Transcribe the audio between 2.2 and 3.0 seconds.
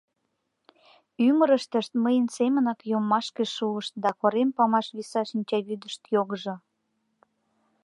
семынак